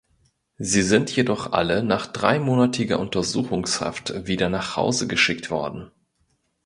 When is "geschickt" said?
5.07-5.51